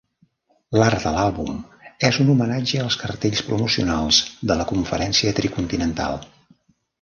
[0.77, 1.59] L'art de l'àlbum
[2.09, 6.19] és un homenatge als cartells promocionals de la Conferència Tricontinental.